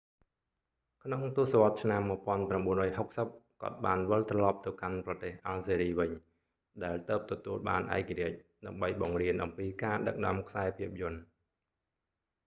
[1.03, 6.11] ក្នុងទសវត្សរ៍ឆ្នាំ1960 គាត់បានវិលត្រឡប់ទៅកាន់ប្រទេសអាល់ហ្សេរីវិញ
[6.83, 11.19] ដែលទើបទទួលបានឯករាជ្យ ដើម្បីបង្រៀនអំពីការដឹកនាំខ្សែភាពយន្ត